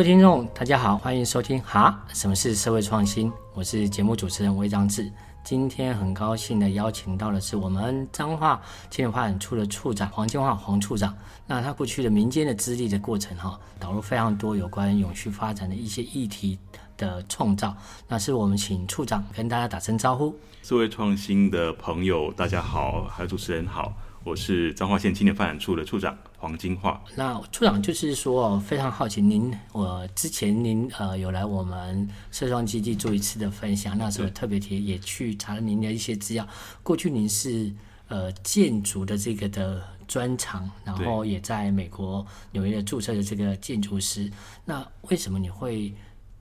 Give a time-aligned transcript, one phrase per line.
[0.00, 3.30] 位听众，大家好，欢迎收听哈，什么是社会创新？
[3.52, 5.12] 我是节目主持人魏章志。
[5.44, 11.14] 今天很高兴的邀请到的是我们彰化青年发展处的处长黄金化黄处长。
[11.46, 16.58] 那他过去的民间的资历的过程哈，导入非常多有关永续发展的一些议题
[16.96, 17.76] 的创造。
[18.08, 20.34] 那是我们请处长跟大家打声招呼。
[20.62, 23.92] 社会创新的朋友，大家好，还有主持人好。
[24.24, 27.00] 我是彰化县青年发展处的处长黄金化。
[27.14, 36.48] 那处长就是说，非常好奇您，我之前您呃有来我们社创基地做一次的分享，那时候特别提也去查了您的一些资料。
[36.82, 37.70] 过去您是
[38.08, 44.32] 呃建筑的这个的专长，然后也在美国纽约注册的这个建筑师。
[44.64, 45.94] 那为什么你会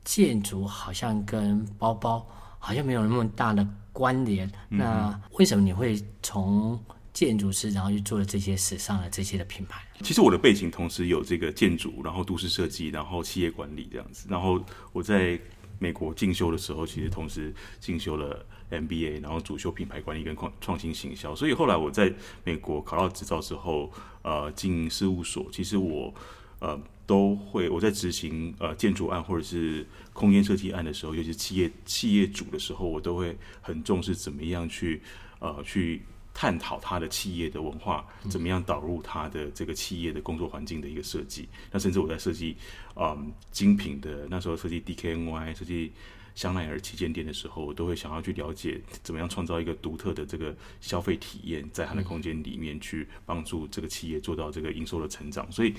[0.05, 2.25] 建筑好像跟包包
[2.57, 4.49] 好像没有那么大的关联？
[4.69, 6.79] 嗯、那为什么你会从
[7.19, 9.85] 建筑师，然后去做了这些时尚的这些的品牌。
[10.01, 14.25] 其实我的背景同时有这个建筑，然后都市设计，然后企业管理这样子。
[14.29, 14.57] 然后
[14.93, 15.37] 我在
[15.79, 21.35] 美国进修的时候，其实同时进修了 MBA，然后主修品牌管理跟创创新行销。
[21.35, 22.09] 所以后来我在
[22.45, 26.13] 美国考到执照之后，呃，进事务所，其实我
[26.59, 35.01] 呃都会我在执行呃建筑案或者是空间设计案的时候，尤其是企业企业主的时候，我都会很重视怎么样去
[35.39, 36.01] 呃去。
[36.33, 41.49] 探讨他的企业的文化怎么样导入他的这个企业的工作环境的一个设计。
[41.71, 42.55] 那甚至我在设计，
[42.95, 45.91] 嗯，精品的那时候设计 DKNY 设计
[46.35, 55.51] 香奈儿旗舰店的时候，我都会想要去了解怎么样创造一个独特的这个消费体验，在他的空间里面去帮助这个企业做到这个营收的成长。
[55.51, 55.73] 所以，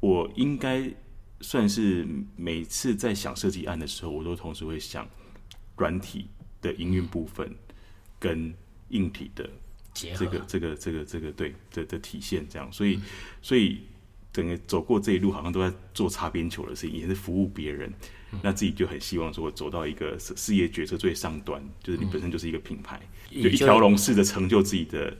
[0.00, 0.92] 我应该
[1.40, 5.08] 算是每次在想设计案的时候，我都同时会想
[5.78, 6.26] 软体
[6.60, 7.50] 的营运部分
[8.18, 8.52] 跟
[8.90, 9.48] 硬体的。
[9.94, 13.00] 这个这个这个这个对的的体现这样，所以
[13.40, 13.80] 所以
[14.32, 17.92] 整个走过这一路，好像都在做擦边球的事情，也是服务别人，
[18.42, 25.16] 那自己就很希望说走到一个事业决策最上端，就是你本身就是一个品牌，就一条龙式的成就自己的。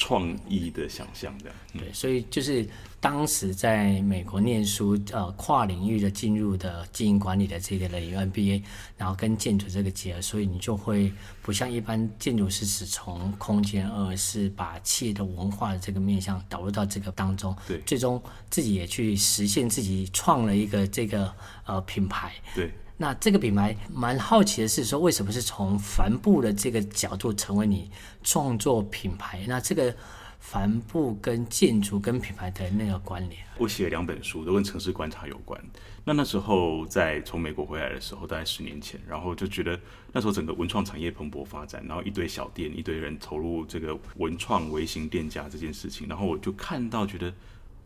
[0.00, 2.64] 创意的想象这样，对，所以就是
[3.00, 8.62] 当时在美国念书，呃，跨领域的进入的经营管理的这个领域 MBA，
[8.96, 18.20] 然后跟建筑这个结合，所以你就会不像一般建筑师只从空间，而是把企业的文化的这个面向导入到这个当中，对，最终
[18.50, 21.32] 自己也去实现自己创了一个这个
[21.66, 22.70] 呃品牌，对。
[23.00, 27.88] 那这个品牌蛮好奇的是说，为什么是从帆布的这个角度成为你
[28.24, 29.44] 创作品牌？
[29.46, 29.94] 那这个
[30.38, 33.42] 帆布跟建筑跟品牌的那个关联？
[33.58, 35.62] 我写了两本书，都跟城市观察有关。
[36.04, 39.78] 那那时候在从美国回来的时候，大概十年前，然后就觉得
[40.12, 47.32] 那时候整个文创产业蓬勃发展，然后一堆小店，一堆人投入这个文创微型店家这件事情，然后我就看到觉得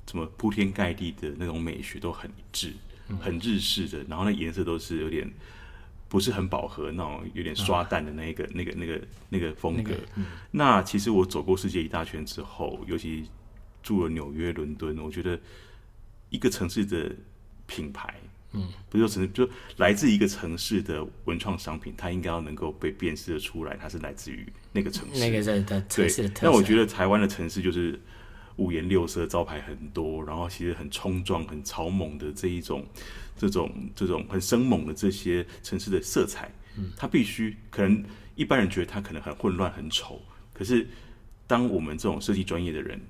[0.06, 2.72] 怎么铺天盖地的那种美学都很一致。
[3.20, 5.30] 很日式的，然后那颜色都是有点
[6.12, 9.00] 不是很饱和那种，有点刷淡的那个、那个、那个、
[9.30, 9.94] 那个风格。
[10.50, 13.24] 那其实我走过世界一大圈之后，尤其
[13.82, 15.40] 住了纽约、伦敦，我觉得
[16.28, 17.10] 一个城市的
[17.66, 18.14] 品牌，
[18.52, 25.18] 嗯，不是说城市，就来自一个城市的文创商品，它应该要能够被辨识的出来，它是来自于那个城市。
[25.18, 26.46] 那个在的城市的特色。
[26.46, 27.98] 那我觉得台湾的城市就是。
[28.56, 32.84] 五颜六色，招牌很多，然后其实很冲撞、很草猛的这一种、
[33.36, 38.04] 这种、这种很生猛的这些城市的色彩，嗯，它必须可能
[38.34, 40.20] 一般人觉得它可能很混乱、很丑，
[40.52, 40.86] 可是
[41.46, 43.00] 当我们这种设计专业的人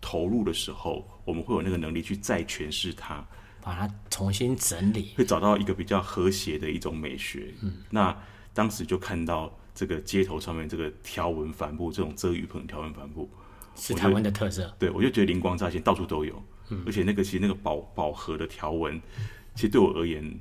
[0.00, 3.26] 投入的时候，我们会有那个能力去再诠释它，
[3.62, 7.52] 把它重新整理，会找到一个比较和谐的一种美学。
[7.62, 8.16] 嗯，那
[8.52, 13.28] 当时就看到这个街头上面这个条纹帆布，这种遮雨棚条纹帆布。
[13.76, 19.00] 是台湾的特色，对，我就觉得灵光乍现，到处都有，嗯、而且那个其实那个饱饱和的条纹，
[19.54, 20.38] 其实对我而言，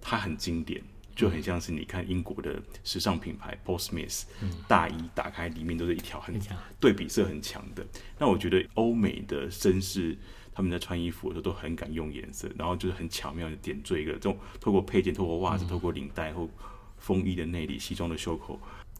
[0.00, 0.82] 它很经典，
[1.14, 6.40] 就很像是你看英国的时尚品牌 Paul Smith，嗯、大衣打开里面都是一条很
[6.80, 7.86] 对比色很强的。
[8.18, 10.16] 那我觉得欧美的绅士
[10.54, 16.48] 他们在穿衣服的时候都很敢用颜色，然后就是很巧妙的点缀一个这种透过配件、透过袜子、透过领带或
[16.98, 18.58] 风衣的内里、西装的袖口。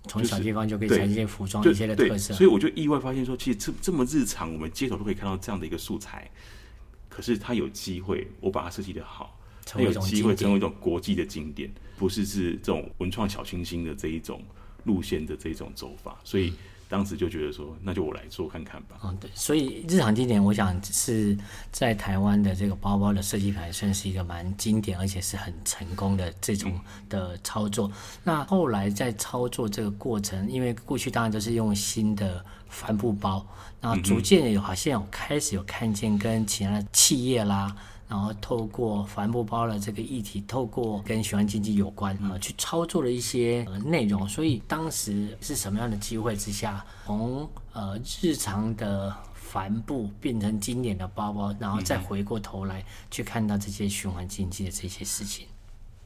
[0.08, 6.30] 从小地方就可以展现服装一些的特色，所以我就意外发现说，其实这这么日常，我们街头都可以看到这样的一个素材。
[7.08, 14.42] 可是它有机会，我把它设计的好，它有机会成为一种国际的经典，不是是这种文创小清新的这一种
[14.84, 16.52] 路线的这一种走法，所以。
[16.88, 18.96] 当时就觉得说，那就我来做看看吧。
[19.02, 21.36] 嗯，对，所以日常经典，我想是
[21.72, 26.78] 在台湾的这个包包的设计牌，算是一个蛮经典，而且是很成功的这种
[27.08, 27.88] 的操作。
[27.88, 27.92] 嗯、
[28.25, 33.46] 那后来在操作这个过程，因为过去当然都是用新的帆布包，
[33.80, 37.75] 那逐渐有好像有开始有看见跟其他的企业啦，
[38.14, 44.28] 然后透过帆布包的这个议题，透过跟循环经济有关啊、呃，去操作了一些、呃、内容。
[44.28, 55.49] 所以当时是什么样的机会之下，从呃日常的帆布变成经典的包包，然后再回过头来去看到这些循环经济的这些事情。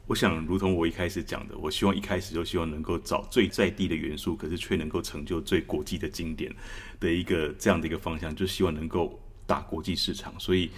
[0.07, 6.51] 我想，如同我一开始讲的，我希望一开始就希望能够找最在地的元素，可是却能够成就最国际的经典
[6.99, 10.33] 的一个这样的一个方向，就希望能够打国际市场。
[10.39, 10.71] 所以，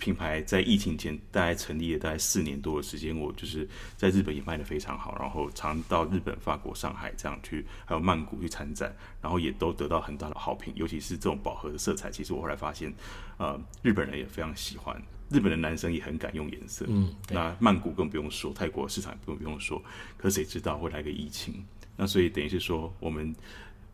[0.00, 10.72] 品牌在疫情前大概成立了大概四年多的时间，我就是在日本也卖的非常好，然后常到日本、法国、上海这样去，还有曼谷去参展，然后也都得到很大的好评。
[10.74, 12.92] 尤其是这种饱和的色彩，其实我后来发现，
[13.36, 15.00] 呃，日本人也非常喜欢。
[15.28, 19.80] 日本的男生也很敢用颜色，嗯，那曼谷更不用说，泰国市场也不用不用说，
[20.16, 21.64] 可是谁知道会来个疫情？
[21.96, 23.32] 那所以等于是说，我们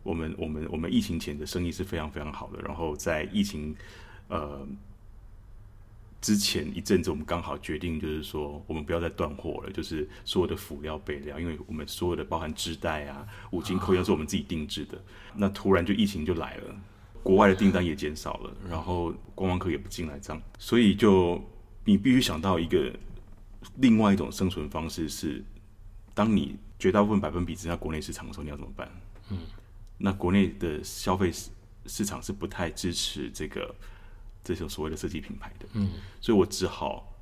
[0.03, 3.77] 我们我们我们疫情前的生意是非常非常好的，然后在疫情
[4.29, 4.67] 呃
[6.21, 15.01] 之前一阵子，我们刚好决定就是说，我们不要再断货了，就是所有的辅料备料，因为我们所有的包含织带啊、五金扣要是我们自己定制的，
[15.35, 16.77] 那突然就疫情就来了。
[17.23, 21.43] 国外的订单也减少了，然后观光客也不进来，这样，所以就
[21.85, 22.93] 你必须想到一个
[23.77, 25.45] 另外一种生存方式是，
[26.15, 28.89] 当你绝大部分百分比只在国内市场的时候，你要怎么办？
[29.31, 29.39] 嗯，
[29.99, 31.51] 那国内的消费市
[31.87, 33.75] 市场是不太支持这个
[34.55, 35.91] 这种所谓的设计品牌的，嗯，
[36.21, 37.13] 所以我只好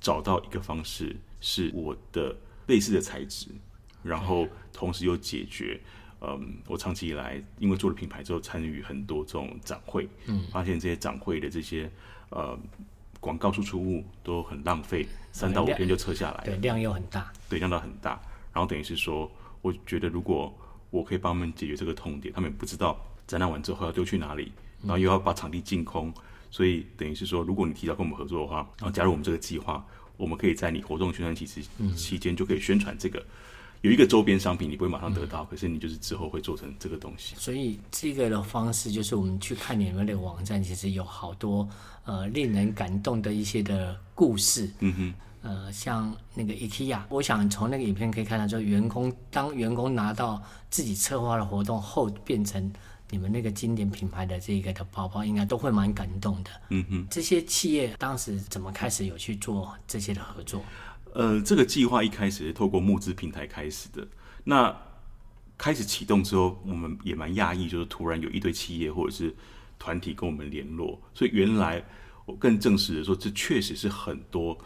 [0.00, 2.36] 找到一个方式，是我的
[2.66, 3.48] 类似的材质，
[4.02, 5.80] 然后同时又解决。
[6.20, 11.88] 嗯，我长期以来因为做了品牌之后，参与很多这种展会，嗯，发现这些展会的这些
[12.30, 12.58] 呃
[13.20, 18.20] 广告输出物都很浪费，三到五天就撤下来，对，量又很大，对，量到很大，
[18.52, 19.30] 然后等于是说，
[19.62, 20.52] 我觉得如果
[20.90, 24.50] 我可以帮他们解决这个痛点，他们也不知道展览完之后要丢去哪里，
[24.82, 26.12] 然后又要把场地净空，
[26.50, 29.84] 所以等于是说，如果你提早跟我们合作的话，然后加入我们这个计划，
[30.16, 31.62] 我们可以在你活动宣传期期
[31.96, 33.24] 期间就可以宣传这个。
[33.82, 37.36] 有一个周边商品，你不会马上得到，嗯，可是你就是之后会做成这个东西。
[37.36, 41.68] 所以这个的方式就是我们去看你们的网站，其实有好多
[42.04, 44.68] 呃令人感动的一些的故事。
[44.80, 52.72] 嗯哼，呃，像那个 IKEA，我想从那个影片可以看到，就员工当员工拿到自己策划的活动后，变成
[53.10, 56.50] 你们那个经典品牌的这个的包包，应该都会蛮感动的。
[56.70, 60.62] 嗯哼，这些企业当时怎么开始有去做这些的合作？
[61.14, 64.06] 呃，这个计划一开始是透过募资平台开始的。
[64.44, 64.74] 那
[65.56, 69.34] 开始启动之后，我们也蛮讶异，就是突然有一堆企业或者是
[69.78, 71.00] 团体跟我们联络。
[71.14, 71.82] 所以原来
[72.26, 74.56] 我更证实的说，这确实是很多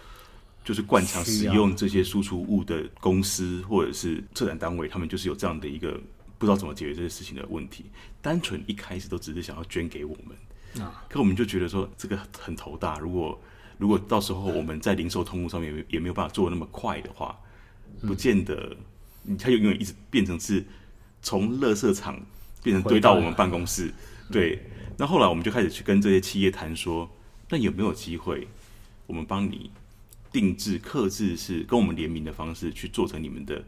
[0.64, 5.98] 就是惯常使用这些输出物的公司或者是策展单位，他们就是有这样的一个
[6.42, 7.84] 不知道怎么解决这些事情的问题。
[8.20, 13.40] 单纯一开始都只是想要捐给我们，啊，可我们就觉得说这个很头大，如果。
[13.78, 17.36] 如果到时候我们在零售通路上面也没有办法做得那么快的话，
[18.02, 18.76] 不见得，
[19.36, 20.64] 它就永远一直变成是
[21.20, 22.20] 从垃圾场
[22.62, 23.92] 变成堆到我们办公室。
[24.30, 24.60] 对，
[24.98, 27.10] 那后来我们就开始去跟这些企业谈说，
[27.48, 28.46] 那有没有机会，
[29.08, 29.72] 我们帮你
[30.30, 33.64] 定制、刻制，是跟我们联名的方式去做成你们的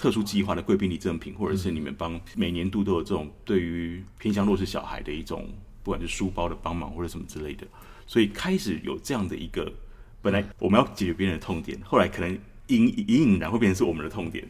[0.00, 5.46] 特殊计划的贵宾礼赠品，或者是你们帮每年度都有这种对于偏向弱势小孩的一种，
[5.82, 7.66] 不管是书包的帮忙或者什么之类的。
[8.06, 9.70] 所以开始有这样的一个，
[10.22, 12.32] 本来我们要解决别人的痛点，后来可能
[12.68, 14.42] 隐隐隐然会变成是我们的痛点，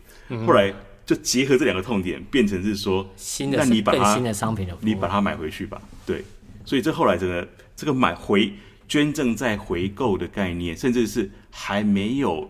[0.46, 0.72] 后来
[1.04, 5.82] 就结合这两个痛点，变成是说，新的那你把它新的商品的，你把它买回去吧。
[6.06, 6.22] 对，
[6.64, 8.52] 所以这后来真的这个买回
[8.86, 12.48] 捐赠再回购的概念，甚至是还没有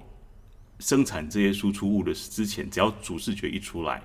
[0.80, 4.02] 生产这些输出物的之前，只要主视觉一出来，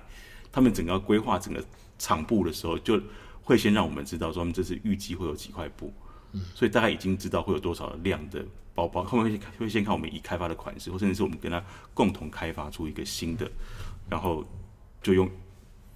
[0.52, 1.64] 他们整个规划整个
[1.98, 3.00] 场布的时候，就
[3.42, 5.92] 会先让我们知道说，他们这次预计会有几块布。
[6.54, 11.64] 所以大概已经知道会有多少量的包包，后面会会先看我们已开发的款式，或甚至是我们跟他
[11.94, 13.50] 共同开发出一个新的，
[14.06, 14.44] 然后
[15.02, 15.30] 就用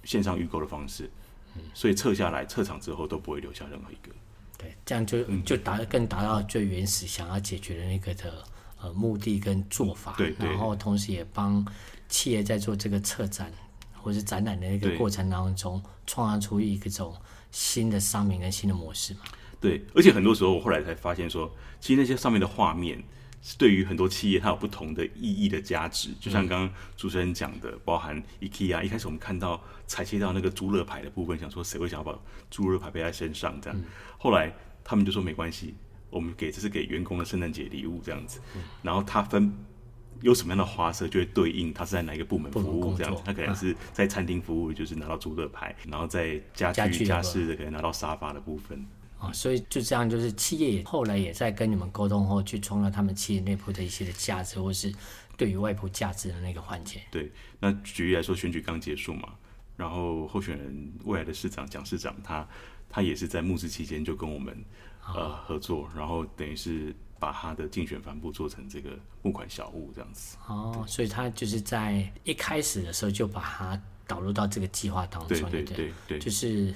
[0.03, 1.07] 线上预购的方式，
[1.75, 4.11] 所以撤下来撤场之后都不会留下任何一个。
[4.57, 8.43] 对，这样就就达更达到最原始想要解决的那个的
[8.81, 10.13] 呃目的跟做法。
[10.17, 11.65] 对，然后同时也帮
[12.09, 13.51] 企业在做这个策展
[13.93, 17.15] 或是展览的那个过程当中，创造出一个种
[17.51, 19.21] 新的商品跟新的模式嘛。
[19.59, 23.01] 对，而且很多时候我后来才发现说，其实那些上面的画面
[23.43, 26.09] 是对于很多企业它有不同的意义的价值。
[26.19, 32.17] 就像刚刚主持人讲的，包含 IKEA，一开始我们看到裁切到那个猪肋排的部分，想说谁会想要把
[32.49, 33.79] 猪肋排背在身上这样。
[34.17, 34.51] 后来
[34.83, 35.75] 他们就说没关系，
[36.11, 38.39] 我们给这是给员工的圣诞节礼物这样子。
[38.83, 39.51] 然后他分
[40.21, 43.23] 有什么样的花色，就会对应他是在哪一个部门服务这样子。
[43.25, 48.85] 他可能是在餐厅服务，就是拿到猪肋排；然后在家具家饰的可能拿到沙发的部分。
[49.17, 54.91] 啊，所以就这样，就是企业也后来也在跟你们沟通后，去创造他们企业内部的一些的价值，或是
[55.37, 57.01] 对于外部价值的那个环节。
[57.11, 59.29] 对，那举例来说，选举刚结束嘛，
[59.77, 62.47] 然后候选人未来的市长蒋市长，他
[62.89, 64.65] 他也是在募资期间就跟我们
[65.15, 70.37] 呃合作，然后等于是把他的竞选帆布做成这个募款小物这样子。
[70.47, 76.73] 哦，所以他就是在一开始的时候就把它导入到这个计划当中，对对对，就是。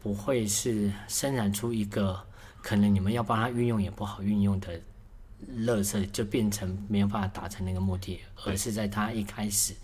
[0.00, 2.24] 不会是生产出一个
[2.62, 4.80] 可能你们要帮他运用也不好运用的
[5.50, 9.74] 垃圾，就变成没有办法达成那个目的，而是在他一开始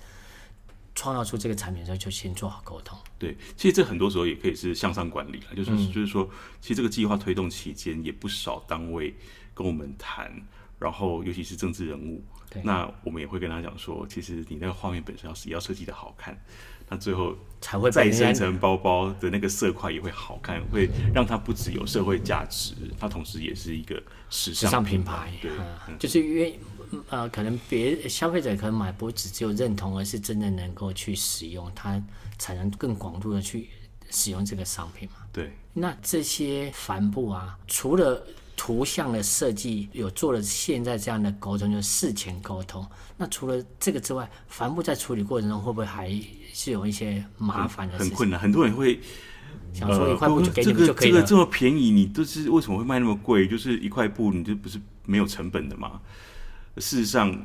[0.95, 2.99] 创造出这个产品的时候就先做好沟通。
[3.19, 6.29] 对，其实这很多时候也可以是向上管理，就是、嗯、就是说，
[6.61, 9.15] 其实这个计划推动期间也不少单位
[9.55, 10.31] 跟我们谈，
[10.79, 16.39] 然后尤其是政治人物，对，那我们也会跟他讲说，其实你那个画面本身要是也要设计的好看。
[16.87, 25.33] 那最后才会再生成包包的那个色块也会好看，会让它不只有社会价值，它同时也是一个时尚品牌。
[25.41, 25.51] 对，
[25.89, 26.61] 嗯、就是因为
[27.09, 32.03] 呃，可能别消费者可能买不只只有认同，而是真的能够去使用，它
[32.39, 33.69] 才能更广度的去
[34.11, 35.17] 使用这个商品嘛。
[35.33, 35.53] 对。
[35.73, 38.25] 那这些帆布啊，除了
[38.57, 42.87] 图像的设计有做了现在这样的沟通，就是事前沟通。
[43.17, 46.09] 那除了这个之外，帆布在处理过程中会不会还
[46.53, 48.11] 是有一些麻烦的事情？
[48.11, 49.01] 很困难，很多人会
[49.73, 51.17] 想说一块布就给你们就可以了。
[51.17, 53.49] 这个这个这么便宜，你都是为什么会卖那么贵？
[53.49, 56.01] 就是一块布，你这不是没有成本的吗？
[56.79, 57.37] 事实上，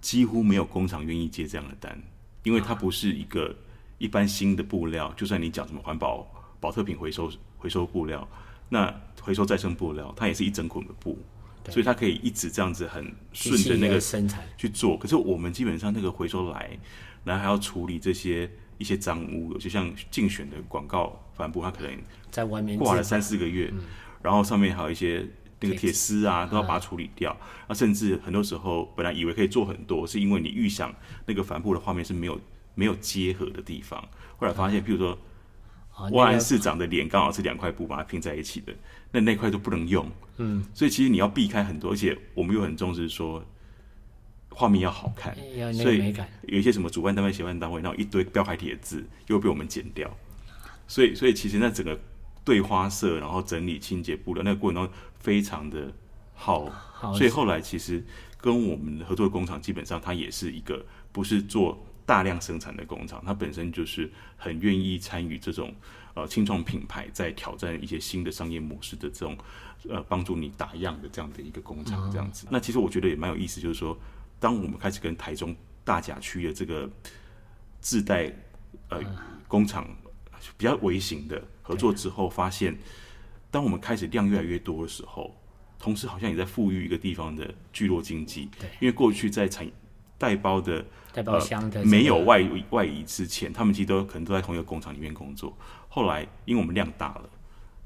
[0.00, 2.00] 几乎没有工厂愿意接这样的单，
[2.42, 3.54] 因为它不是一个
[3.98, 5.12] 一般新的布料。
[5.16, 6.26] 就算你讲什么环保、
[6.60, 8.26] 保特品回收回收布料，
[8.68, 11.18] 那回收再生布料，它也是一整捆的布，
[11.70, 14.96] 所以它可以一直这样子很顺着那个生产去做。
[14.96, 16.78] 可是我们基本上那个回收来，
[17.24, 21.98] 然后还要处理这些一些脏污，就像竞选的广告帆布，它可能
[22.30, 23.72] 在外面挂了三四个月，
[24.22, 25.26] 然后上面还有一些
[25.64, 27.36] 那个铁丝啊，都要把它处理掉。
[27.68, 30.94] 那甚至很多时候本来以为可以做很多，是因为你预想
[31.26, 32.40] 那个帆布的画面是没有
[32.74, 34.00] 没有结合的地方，
[34.36, 35.18] 后来发现，譬如说。
[36.10, 38.74] 万安市长的脸刚好是两块布把它拼在一起的，
[39.12, 40.04] 那那块都不能用。
[40.38, 43.40] 嗯，所以其实你要避开很多，而且我们又很重视说
[44.48, 45.32] 画面要好看，
[45.72, 46.12] 所以
[46.48, 50.12] 有一些什么主办单位、协办单位，然后一堆标楷体的字又被我们剪掉。
[50.88, 51.96] 所以，所以其实那整个
[52.44, 54.92] 对花色，然后整理清洁布料那个过程中
[55.24, 55.92] 非常的
[56.34, 56.70] 好。
[57.18, 58.04] 所以后来其实
[58.36, 61.84] 跟我们合作的工厂，基本上它也是一个不是做。
[62.06, 65.74] 大量生产的工厂，它本身就是很愿意参与这种
[66.12, 69.34] 呃轻创品牌在挑战一些新的商业模式的这种
[69.88, 72.46] 呃帮助你打样的这样的一个工厂这样子。
[72.50, 73.98] 那其实我觉得也蛮有意思，就是说，
[74.38, 76.86] 当我们开始跟台中大甲区的这个
[77.80, 78.30] 自带
[78.90, 79.00] 呃
[79.48, 79.88] 工厂
[80.58, 82.76] 比较微型的合作之后，发现
[83.54, 85.32] 当我们开始量越来越多的时候，
[85.78, 88.50] 同时好像也在富裕一个地方的聚落经济。
[88.58, 89.64] 对，因为过去在产
[90.18, 90.84] 带包的。
[91.12, 95.56] 带包箱的、呃、没有外外移之前，他们其实都可能都在同一个工厂里面工作。
[95.88, 97.30] 后来因为我们量大了，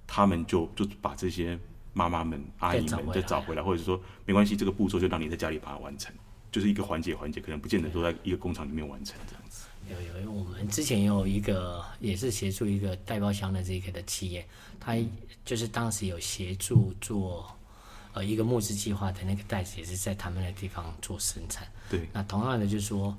[0.07, 1.59] 他们就就把这些
[1.93, 6.11] 妈妈们、阿姨们再找回来，或者说没关系，这个步骤就让你在家里把它完成，
[6.51, 9.68] 就是一个环节环节，可能不见得都在一个工厂里面完成这样子。
[9.91, 14.47] 有有，我们之前有一个也是协助一个带包箱的这个的企业，
[14.79, 14.97] 他
[15.45, 17.47] 就是当时有协助做。
[18.15, 21.69] 呃，一个募资计划的那个袋子也是在他们的地方做生产。
[21.91, 23.17] 对，那同样的就是说，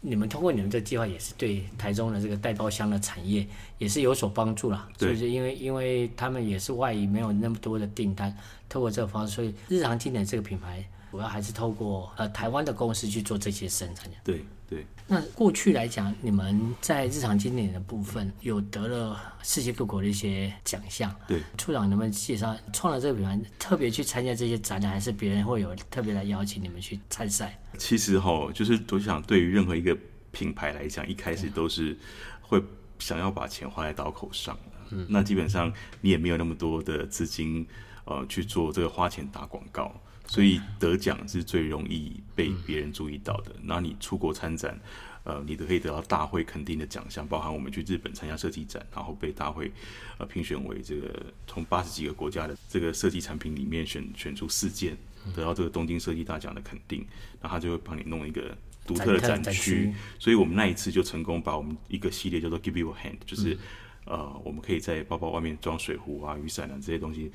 [0.00, 3.46] 你们通过你们这计划，也是对台中的这个带包箱的产业
[3.78, 4.88] 也是有所帮助了。
[4.98, 8.36] 对，就是因为因为他们也是外移，没有那么多的订单，
[8.68, 14.10] 透过这个方式，所以日常经典这个品牌主要还是透过呃台湾的公司去做这些生产。
[14.24, 14.44] 对。
[14.72, 21.14] 对，那过去来讲，你们在日常经典的部分有得了世界各国的一些奖项。
[21.28, 27.60] 对，处长，能不能介绍创了这个品牌，特别去参加这些展览，还是别人会有特别来邀请你们去参赛？
[27.76, 29.94] 其实哈，就是我想，对于任何一个
[30.30, 31.94] 品牌来讲，一开始都是
[32.40, 32.62] 会
[32.98, 34.58] 想要把钱花在刀口上。
[34.88, 37.66] 嗯，那基本上你也没有那么多的资金，
[38.06, 39.94] 呃，去做这个花钱打广告。
[40.26, 43.54] 所以得奖是最容易被别人注意到的。
[43.62, 44.78] 那你出国参展，
[45.24, 49.70] 呃，你都可以得到大会肯定的奖项，包含我们去日本参加设计展，然后被大会
[50.18, 54.96] 呃评选为这个从八十几个国家的这个设计产品里面选选出四件，
[55.34, 57.06] 得到这个东京设计大奖的肯定，
[57.40, 59.92] 然后他就会帮你弄一个独特的展区。
[60.18, 63.58] 所以我们那一次就成功把我们一个系列叫做 Give You a Hand，就是
[64.06, 67.30] 呃，我们可以在包包外面装水壶啊、雨伞啊这些东西。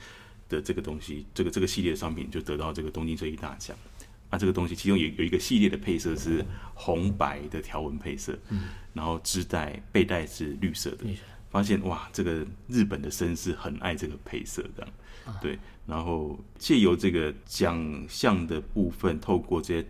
[0.50, 3.76] 的这个东西，这个这个系列的商品就得到这个东京设计大奖。
[4.30, 11.06] 那这个东西其中有有一个系列的配色是红白的条纹配色，嗯，然后织带背带是绿色的，
[11.50, 14.94] 发现哇，这个日本的绅士很爱这个配色，这样。
[15.42, 15.58] 对。
[15.86, 19.88] 然后借由这个奖项的部分，透过这些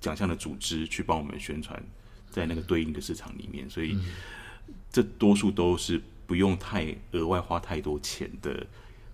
[0.00, 1.82] 奖项的组织去帮我们宣传，
[2.30, 3.98] 在那个对应的市场里面，所以
[4.92, 8.64] 这多数都是不用太额外花太多钱的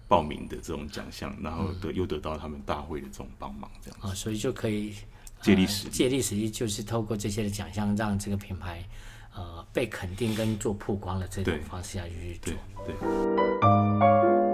[0.09, 4.95] 报名的这种奖项，然后得又得到他们大会的这种帮忙，这样啊，所以就可以
[5.43, 8.85] 借力使力，借力使力就是透过这些的奖项，让这个品牌
[9.35, 12.55] 呃被肯定跟做曝光的这种方式下去去做，
[12.87, 12.95] 对。
[12.97, 14.46] 对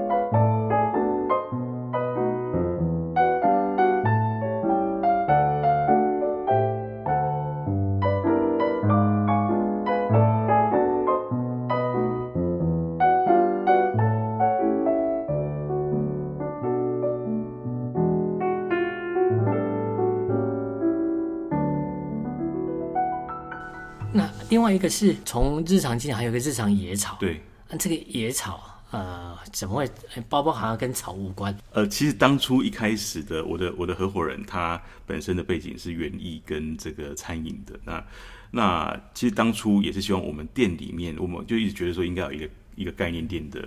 [24.73, 27.19] 外一个是从日常经营，还有一个日常野草。
[27.21, 29.91] 对，那这个野草呃，怎么会
[30.31, 31.55] 包包好像跟草无关？
[31.73, 37.79] 呃，其实当初一开始的我的我的合伙人，他本身的背景是园艺跟这个餐饮的。
[37.85, 38.05] 那
[38.51, 43.61] 那其实当初也是希望我们店里面，我们就一直觉得说应该有一个一个概念店的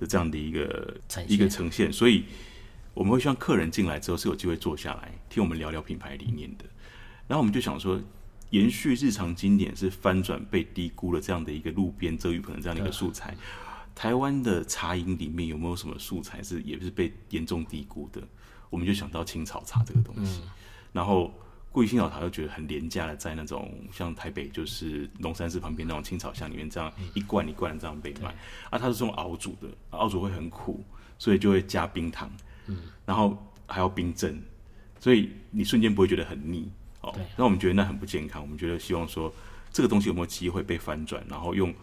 [0.00, 0.96] 的这样的一个
[1.28, 2.24] 一个呈现，所以
[2.94, 6.64] 我们会希望客人进来之后是有机会坐下来听我们聊聊品牌理念的。
[7.28, 8.00] 然后我们就想说。
[8.56, 13.36] 延续日常经典是翻转被低估了这样的一个路边遮雨棚的这样的一个素材，
[13.94, 18.20] 台湾的茶饮里面有没有什么素材是也是被严重低估的？
[18.70, 20.42] 我们就想到青草茶这个东西，
[20.92, 21.32] 然后
[21.70, 28.34] 过去青草茶又觉得很廉价的，在那种像台北就是龙山寺旁边那种青草巷里面这样一罐一罐的这样被卖，
[28.70, 30.84] 啊，它是这种熬煮的，熬煮会很苦，
[31.18, 32.30] 所以就会加冰糖，
[32.66, 32.78] 嗯。
[33.04, 34.42] 然后还要冰镇，
[34.98, 36.70] 所以你瞬间不会觉得很腻。
[37.14, 38.40] 对，那我们觉得那很不健康。
[38.42, 39.32] 我们觉得希望说，
[39.72, 41.74] 这个东西有没有机会被翻转，然后用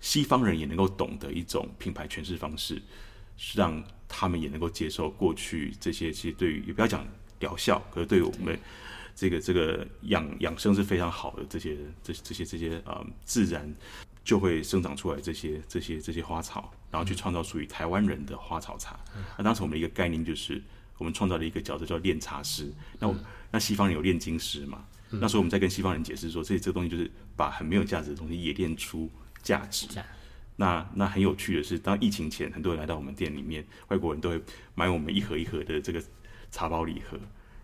[0.00, 2.80] 西方人也能够懂的一种品牌诠释方式，
[3.54, 7.06] 让他们也能够接受过去这些其实对于也不要讲
[7.38, 8.58] 疗效，可是对于我们
[9.14, 13.74] 这个这个养养生是非常好的这些这这些这些啊、嗯、自然
[14.24, 18.98] 就会生长出来这些这些这些花草，然后去创造属于台湾人的花草茶。
[19.36, 20.62] 那当时我们的一个概念就是，
[21.00, 22.72] 我们创造了一个角色叫炼茶师。
[23.00, 23.16] 那我。
[23.52, 24.84] 那西方人有炼金师嘛？
[25.10, 29.10] 嗯、那时候我们在跟西方人解释说，这这个东西就是把很没有价值的东西也炼出
[29.42, 29.88] 价值。
[30.54, 34.40] 那那很有趣的是，当疫情前，很多人来到我们店里面，外国人都会
[34.76, 36.00] 买我们一盒一盒的这个
[36.52, 37.18] 茶包礼盒，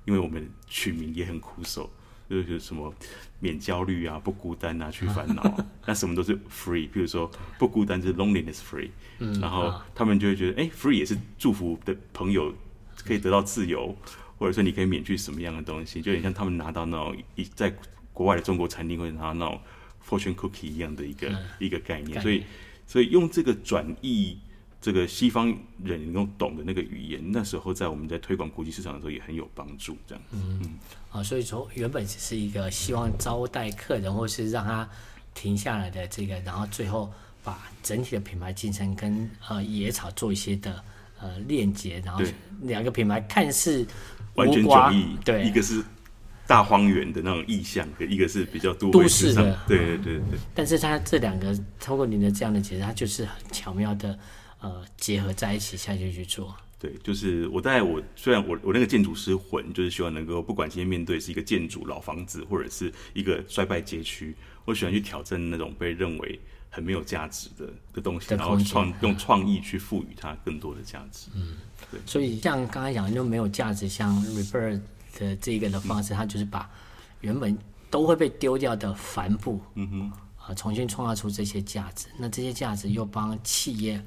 [0.06, 1.88] 因为我们取名也很苦手，
[2.28, 2.92] 就是什么
[3.38, 6.90] 免焦虑啊、不孤单啊、去烦恼， 那什么都是 free。
[6.90, 12.52] 比如说不孤单就是 loneliness free，、嗯、然后他们就会觉得，哎、欸、，free 也是祝福的朋友
[13.06, 13.96] 可以得到自由。
[14.38, 17.74] 或者说你可以免去什么样的东西，就有点像他们拿到那种一在
[18.12, 19.58] 国外的中国餐厅会拿到那种
[20.06, 22.44] fortune cookie 一样的一个、嗯、一个概念，所以
[22.86, 24.36] 所以用这个转译
[24.78, 30.36] 这个西方人能够懂的那个语言，那时候在我们在推广国际市场的时候也很有帮助，这样子。
[30.36, 30.78] 嗯嗯。
[31.10, 34.86] 啊，所以说原本只是一个希望招待客人或是让他
[35.32, 37.10] 停下来的这个，然后最后
[37.42, 40.84] 把整体的品牌精神跟呃野草做一些的
[41.26, 42.22] 呃链接，然后
[42.62, 43.86] 两个品牌看似。
[44.36, 45.82] 完全迥异，对，一个是
[46.46, 50.38] 大荒原的那种意象，一个是比较多都市的，对对对对。
[50.54, 54.18] 但是它这两个通过您的这样的解释，它就是很巧妙的
[54.60, 56.54] 呃结合在一起下去去做。
[56.78, 64.36] 对，就是我在我虽然我我那个建筑师魂，就是希望能够不管今天面对是一个建筑老房子，或者是一个衰败街区，
[64.66, 66.38] 我喜欢去挑战那种被认为
[66.76, 71.28] 很没有价值的的东西，然后创用创意去赋予它更多的价值。
[71.34, 71.56] 嗯。
[71.90, 74.80] 对，所以像刚才讲的就没有价值，像 Rebirth
[75.18, 76.68] 的这个的方式，嗯、它就是把
[77.22, 77.56] 原本
[77.88, 82.08] 都会被丢掉的帆布，嗯哼，啊，重新创造出这些价值。
[82.18, 84.02] 那这些价值又帮企业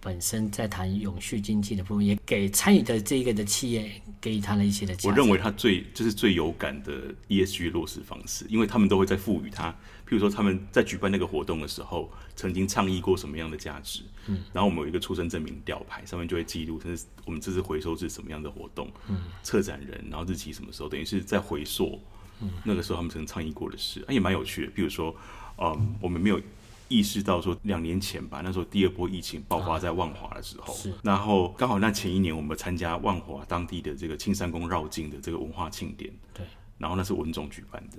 [0.00, 5.08] 本身在谈永续经济的部分，也给参与的这个的企业给予他的一些的价值。
[5.08, 9.74] 我认为它最这、就是最有感的 ESG 落实方式，因为他们都会在赋予它。
[10.06, 14.02] 譬如说，他们在举办那个活动的时候，曾经倡议过什么样的价值？
[14.28, 22.00] 嗯，然后我们有一个出生证明吊牌，上面就会记录，这是我们这次回收是什么样的活动，嗯，策展人，然后日期什么时候，等于是在回溯，
[22.40, 24.72] 嗯，那个时候他们曾经倡议过的事，啊，也蛮有趣的。
[24.72, 25.12] 譬如说，
[25.58, 26.40] 嗯，我们没有
[26.86, 36.46] 意识到说，两年前吧，那时候第二波疫情爆发在万华的时候，是，然后刚好那前一年我们参加万华当地的这个青山宫绕境的这个文化庆典，对，
[36.78, 37.98] 然后那是文总举办的。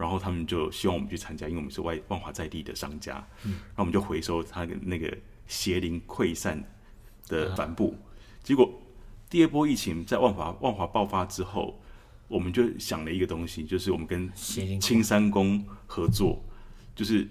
[0.00, 5.14] 然后他们就希望我们去参加，因为我们是外万华在地的商家，嗯，然后我们就回收他的那个
[5.46, 6.64] 邪灵溃散
[7.28, 7.94] 的帆布。
[7.94, 8.00] 啊、
[8.42, 8.80] 结果
[9.28, 11.78] 第二波疫情在万华万华爆发之后，
[12.28, 16.42] 我们就想了一个东西，就是我们跟青山宫合作，
[16.94, 17.28] 就是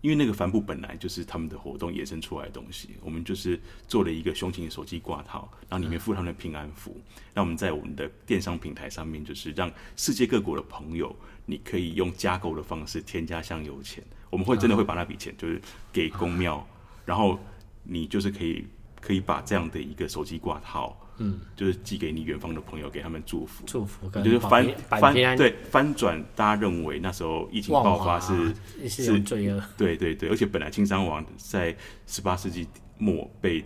[0.00, 6.96] 因因为那个帆布本来就是他们的活动衍生出来的东西，我们就是做了一个胸前手机挂套，然后里面附他们的平安符，
[7.34, 11.12] 那我们在我们的电商平台上面，就是让世界各国的朋友，
[11.46, 15.58] 你可以用加购的方式添加香油钱，我们会真的会把那笔钱就是
[15.92, 16.66] 给公庙，
[17.06, 17.38] 然后
[17.82, 18.66] 你就是可以
[19.00, 20.94] 可以把这样的一个手机挂套。
[21.18, 28.54] 嗯，就是寄给你远方的朋友，给他们祝福，祝福，就是翻翻对翻转，大家认为那时候疫情爆发是
[28.86, 31.74] 是罪恶，对对对，而且本来青山王在
[32.06, 33.64] 十八世纪末被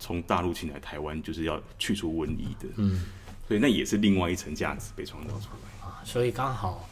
[0.00, 3.04] 从大陆请来台湾，就是要去除瘟疫的，嗯，
[3.46, 5.86] 所以那也是另外一层价值被创造出来。
[5.88, 6.87] 啊，所以刚好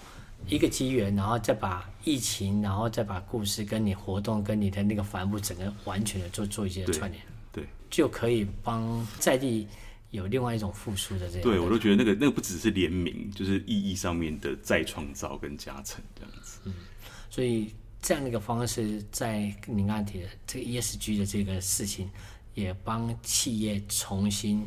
[0.49, 9.67] 一个机缘，然后再把疫情，然后再把故事跟你活动跟你的那个帆布整个完全的做做一些串联，对，就可以帮在地。
[10.13, 16.61] 有另外一种复苏的这样，对我都觉得那个那个不只是联名，就是意义上面的再创造跟加成这样子。
[16.65, 16.73] 嗯，
[17.29, 22.09] 所以这样的一个方式，在您刚才提的这个 ESG 的这个事情，
[22.55, 24.67] 也帮企业重新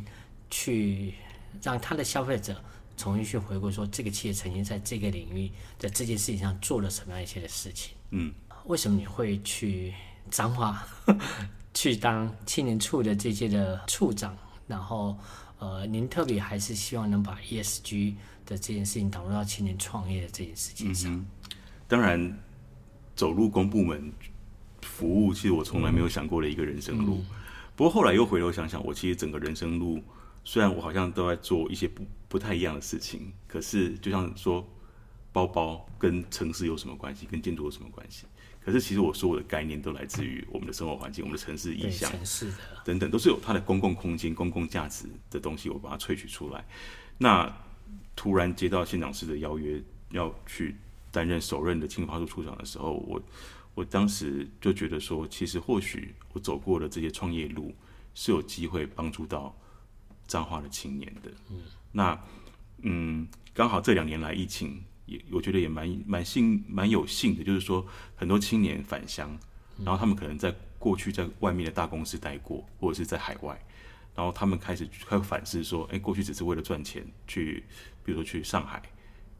[0.52, 1.14] 去
[1.64, 2.62] 让他的消费者
[3.00, 7.96] 重新去回顾，说这个企业曾经在这个领域在这件事情上做了什么样一些的事情。
[8.10, 8.34] 嗯，
[8.66, 9.94] 为什么你会去
[10.30, 10.86] 彰化
[11.74, 14.38] 去当青年处的这些的处长？
[14.68, 15.18] 然后，
[15.60, 21.10] 呃，您特别还是希望能把 ESG 的这件事情导入到青年创业的这件事情上。
[21.10, 21.26] 嗯、
[21.88, 22.38] 当然，
[23.16, 24.12] 走入公部门
[24.82, 27.16] 服务，其实我从来没有想过的一个人生路。
[27.20, 27.26] 嗯、
[27.78, 30.04] 不过后来又回头想想，我其实整个人生路，
[30.50, 34.68] 虽然我好像都在做一些不不太一样的事情，可是就像说，
[35.32, 37.28] 包包跟城市有什么关系？
[37.28, 38.26] 跟建筑有什么关系？
[38.60, 46.66] 可是其实我所有的概念都来自于我们的生活环境，我们的城市意象，城市的等等，都是有它的公共空间、公共价值的东西，我把它萃取出来。
[47.20, 47.56] 那
[48.16, 50.76] 突然接到县长室的邀约，要去
[51.12, 53.22] 担任首任的青花处处长的时候，我
[53.76, 57.72] 我当时就觉得说，其实或许我走过的这些创业路
[58.16, 59.56] 是有机会帮助到
[60.30, 61.30] 彰化的青年的。
[61.50, 61.58] 嗯，
[61.92, 62.18] 那
[62.84, 64.82] 嗯，刚好这两年来疫情。
[65.10, 67.84] 也我觉得也蛮蛮幸蛮有幸的，就是说
[68.16, 69.36] 很多青年返乡，
[69.84, 73.60] 然后他们可能在过去在外面的大公司待过，或者是在海外，
[74.14, 77.64] 然后他们开始开始反思说，哎，过去只是为了赚钱去，
[78.06, 78.84] 比如说去上海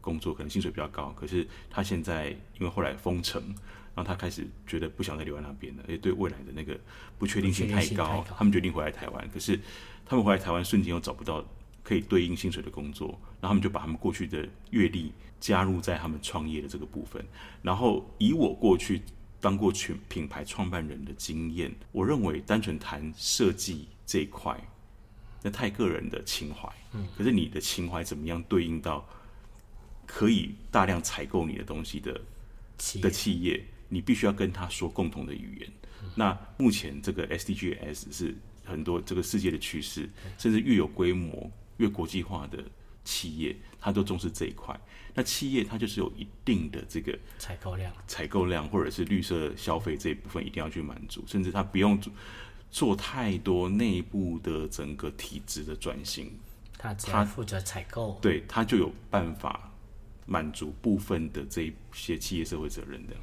[0.00, 3.54] 工作，可能薪水比较高，可是他现在因为后来封城，
[4.00, 6.78] 然后他开始觉得不想再留在那边了，而且对未来的那个
[7.18, 9.60] 不确定性太高，太高，他们决定回来台湾，可是
[10.06, 11.44] 他们回来台湾瞬间又找不到
[11.82, 13.08] 可以对应薪水的工作，
[13.40, 15.12] 然后他们就把他们过去的阅历。
[15.40, 17.24] 加入在他们创业的这个部分，
[17.62, 19.00] 然后以我过去
[19.40, 24.54] 当过全品牌创办人的经验，我认为单纯谈设计这一块，
[25.40, 26.68] 那太个人的情怀。
[26.92, 29.08] 嗯，可是你的情怀怎么样对应到
[30.04, 32.20] 可以大量采购你的东西的
[33.00, 35.70] 的企业，你必须要跟他说共同的语言。
[36.14, 42.64] 那目前这个 SDGs 是很多这个世界的趋势，甚至越有规模、越国际化的
[43.04, 44.74] 企业，他都重视这一块。
[45.12, 52.12] 那企业它就是有一定的这个采购量，采购量或者是绿色消费这一部分一定要去满足，甚至它不用做
[52.70, 56.32] 做太多内部的整个体制的转型，
[56.78, 59.72] 他只要负责采购，对，它就有办法
[60.26, 63.16] 满足部分的这一些企业社会责任的。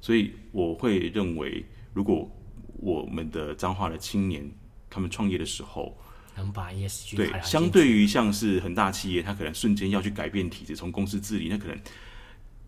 [0.00, 2.30] 所以我会认为，如果
[2.76, 4.50] 我们的彰化的青年
[4.88, 5.96] 他们创业的时候，
[6.36, 11.78] 能把 ESG 对，相对于像是很大企业，它可能瞬间要去改变体制，从公司治理，那可能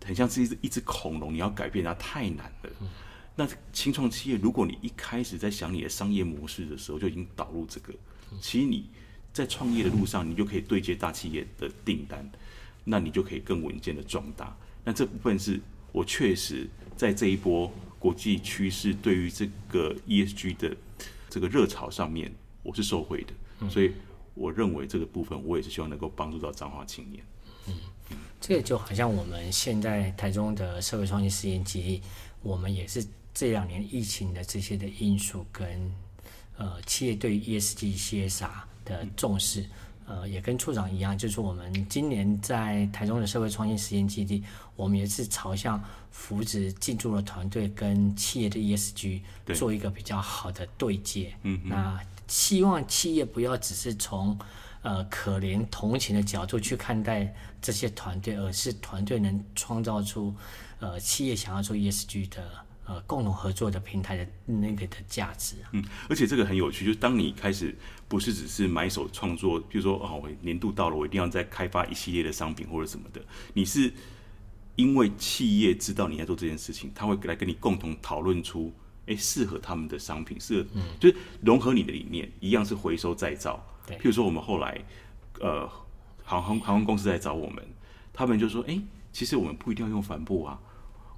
[0.05, 2.71] 很像是一只一只恐龙，你要改变它太难了。
[2.81, 2.89] 嗯、
[3.37, 7.95] 那青创企业，如果你一开始在想你的商业模式的时候就已经导入这个，
[8.33, 8.91] 嗯、其实你
[9.33, 12.39] 在创业的路上，你就可以对接大企业的订单，嗯、
[12.85, 14.55] 那你就可以更稳健的壮大。
[14.85, 15.59] 那这部分是
[15.93, 20.77] 我确实在这一波国际趋势对于这个 ESG 的
[21.31, 23.69] 这个热潮上面，我是受惠的。
[23.71, 23.93] 所以，
[24.35, 27.25] 我认为这个部分，我也是希望能够帮助到彰化青年。
[27.69, 27.75] 嗯，
[28.41, 32.03] 这个就好像我们现在台中的社会创新实验基地，
[32.43, 35.93] 我们也是这两年疫情的这些的因素跟
[36.57, 38.51] 呃企业对于 ESG、CSR
[38.85, 39.65] 的重视，
[40.13, 44.45] 呃，也跟处长一样，就是我们今年在台中的社会创新实验基地，
[44.77, 49.23] 我们也是朝向扶植进驻的团队跟企业的 ESG
[49.55, 51.33] 做一个比较好的对接。
[51.45, 51.99] 嗯，那。
[52.29, 54.39] 希望企业不要只是从，
[54.81, 60.35] 呃，可怜同情的角度去看待这些团队，而是团队能创造出，
[60.81, 62.43] 呃，企业想要做 ESG 的，
[62.85, 65.57] 呃，共同合作的平台的那个的价值。
[65.63, 67.75] 啊嗯，而且这个很有趣，就是当你开始
[68.09, 73.23] 不是只是买手创作，比如说哦，我年度到了，我一定要再开发一系列的商品或者什么的，
[73.55, 73.93] 你是
[74.75, 78.73] 因为企业知道你在做这件事情，他会来跟你共同讨论出，
[79.07, 83.65] 哎，适合他们的商品，适合，嗯，就是融合你的理念，一样是回收再造。
[83.87, 84.83] 对，譬如说我们后来，
[85.41, 85.69] 呃，
[86.25, 87.65] 航空航空公司在找我们，
[88.13, 88.81] 他们就说，哎，
[89.13, 90.59] 其实我们不一定要用帆布啊，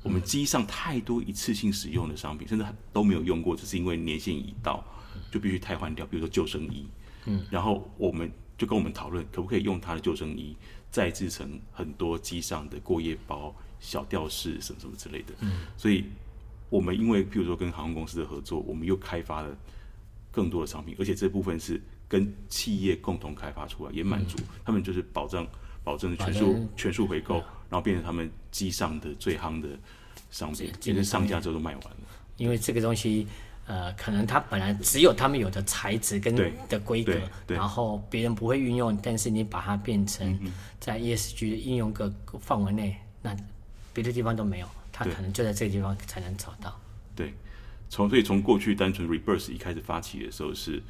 [0.05, 4.85] 我们机上太多一次性使用的商品，甚至都没有用过，只是因为年限已到，
[5.33, 6.87] 就必须汰换掉，比如说救生衣，
[7.25, 10.57] 嗯，然后我们就跟我们讨论，可不可以用他的救生衣。
[10.91, 16.05] 再制成很多机上的过夜包、小吊饰什么什么之类的，嗯，所以
[16.71, 19.59] 我们因为譬如说跟航空公司的合作，我们又开发了
[20.31, 25.45] 更多的商品，而且这部分是跟企业共同开发出来，也满足他们就是保证
[25.83, 29.69] 保证全数全数回购，然后变成他们机上的最夯的
[30.31, 31.97] 商品，变成上架之后都卖完了，
[32.37, 33.27] 因为这个东西。
[33.67, 36.37] 呃，可能它本来只有他们有的材质跟
[36.69, 40.39] 的规格，然后别人不会运用，但是你把它变成
[40.79, 43.35] 在 ESG 的应用个范围内，那
[43.95, 46.79] 别的地方都没有，它可能就在这个地方才能找到。
[47.17, 47.33] 对，
[47.89, 50.83] 从所以从过去单纯 Reverse 一开始发起的时候是，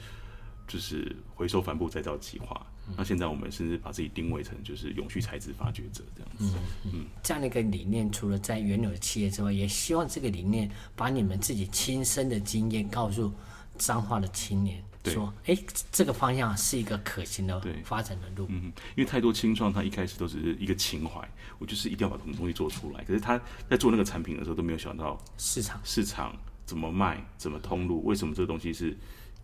[0.66, 2.66] 就是回收帆布再造计划。
[2.96, 13.32] 那现在我们甚至把自己定位成就是永续材质发掘者这样子，嗯嗯，这样的一个理念，除了在原有的企业之外，也希望这个理念把你们自己亲身的经验告诉
[13.78, 15.56] 彰化的青年，说，哎，
[15.90, 18.46] 这个方向是一个可行的发展的路。
[18.50, 21.26] 嗯，因为太多青创，他一开始都只是一个情怀，
[21.58, 28.94] 我就是一定要把什么东西做出来，可是他在做那个产品的时候都没有想到市场，市场怎么卖，怎么通路，为什么这个东西是。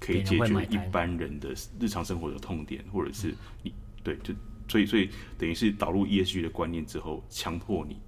[0.01, 4.35] 可以解决一般人的日常生活的痛点，或者是你对，就
[4.67, 8.01] 所以所以等于是导入 ESG 的观念之后，强迫你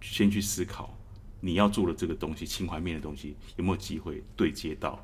[0.00, 0.92] 先去思考
[1.40, 4.98] 你要做的这个东西，情怀面的东西有没有机会对接到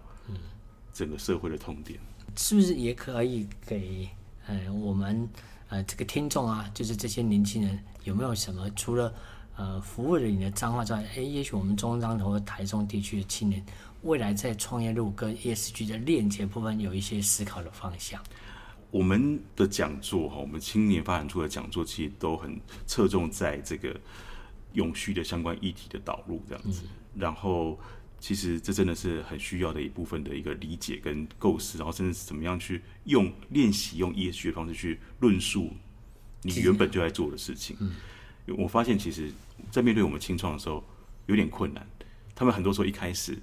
[0.93, 2.01] 整个社会的痛点？
[2.37, 4.09] 是不是也可以给
[4.47, 5.29] 呃我们
[5.69, 9.15] 呃这个听众啊，就是这些年轻人有没有什么除了
[9.57, 13.65] 呃服务了你的脏话之外，哎，也许我们中彰投和台中地区的青年。
[14.09, 18.19] 未来在创业路跟 ESG 的链接部分有一些思考的方向。
[18.91, 23.95] 我们的讲座哈，我们青年发展处的讲座其实都很侧重在这个
[24.73, 26.85] 永续的相关议题的导入这样子。
[26.85, 27.79] 嗯、然后，
[28.19, 35.71] 其实这真的是很需要的一部分的一个理解跟构思，然后甚至是怎么样去用练习用 ESG 的方式去论述
[36.41, 37.77] 你原本就在做的事情。
[37.81, 37.93] 嗯、
[38.57, 39.31] 我发现其实，
[39.71, 40.83] 在面对我们青创的时候
[41.27, 41.87] 有点困难，
[42.35, 43.39] 他们很多时候一开始。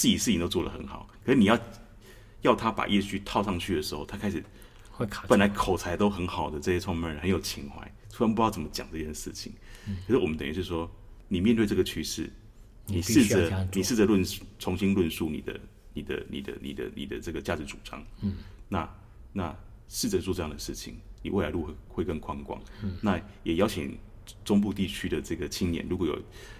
[0.00, 1.60] 自己事情都做得很好，可是你要
[2.40, 4.42] 要他把 ESG 套上去的时候，他开始
[4.90, 5.26] 会卡。
[5.28, 9.52] 本来口才都很好的这些创办人很有情怀，突然不知道怎么讲这件事情。
[9.86, 10.90] 嗯、可是我们等于是说，
[11.28, 12.32] 你面对这个趋势，
[12.86, 14.24] 你试着你试着论
[14.58, 15.60] 重新论述你的
[15.92, 18.02] 你的你的你的你的，你的这个价值主张。
[18.22, 18.36] 嗯，
[18.70, 18.88] 那
[19.34, 19.54] 那
[19.86, 22.58] 试着做这样的事情，你未来路会会更宽广。
[22.82, 23.98] 嗯，那也邀请
[24.46, 26.18] 中部地区的这个青年，如果有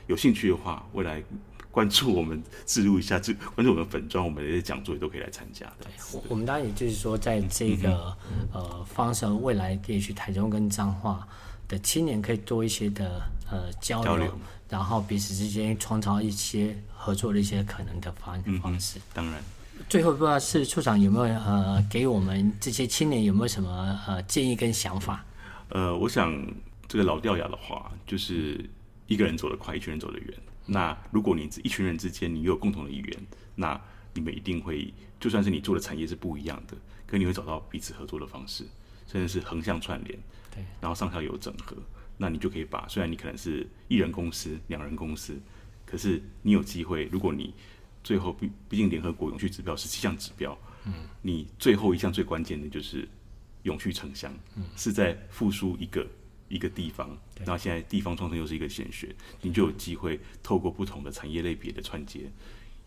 [0.08, 1.24] 有兴趣的话，未来。
[1.70, 3.20] 关注我们，记录一下，
[3.54, 5.86] 关注我们粉专，我们的一些讲座也都可以来参加的。
[6.12, 11.26] 我我们当然也就是说，在这个、嗯、呃方向，未来也许台中跟彰化
[11.68, 18.98] 的青年可以多一些的呃交流，交流然后彼此之间创造一些合作的一些可能的方方式。
[18.98, 19.40] 嗯、当然，
[19.88, 25.24] 最后不知道是处长有没有呃给我们这些青年有没有什么呃建议跟想法？
[25.68, 26.36] 呃，我想
[26.88, 28.68] 这个老掉牙的话，就是
[29.06, 30.34] 一个人走得快，一群人走得远。
[30.66, 33.80] 那如果你一群人之间你有共同的语言，那
[34.14, 38.64] 你们一定会，就算是你做的产业是不一样的，可你会找到彼此合作的方式，
[39.06, 40.18] 甚至是横向串联，
[40.54, 41.76] 对，然后上下游整合，
[42.16, 45.40] 那你就可以把，虽然你可能是一人公司、两人公司，
[45.84, 47.54] 可是你有机会，如果你
[48.04, 50.92] 最后毕毕竟联合国永续指标是七项指标，嗯，
[51.22, 53.08] 你最后一项最关键的就是
[53.64, 56.06] 永续城乡，嗯，是在复苏一个。
[56.50, 62.30] 一个地方，然后现在地方创生又是一个显学，你就有机会透过不同的产业类别的串接，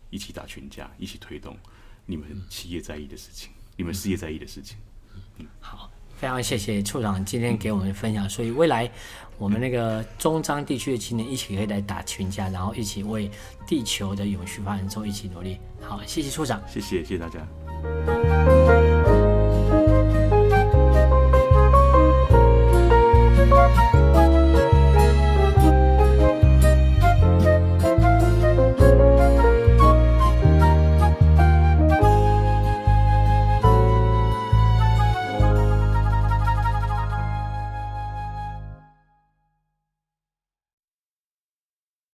[0.10, 1.58] 一起打群架，一起推动
[2.06, 4.78] 你们企业在意的事情，嗯、你们事业在意的事情。
[5.38, 8.30] 嗯，好，非常谢谢处长今天给我们分享。
[8.30, 8.91] 所以未来
[9.38, 13.32] 我们那个中彰地区的青年一起可以来打群架，然后一起为
[13.65, 15.58] 地球的永续发展做一起努力。
[15.80, 18.53] 好，谢谢处长，谢谢谢谢大家。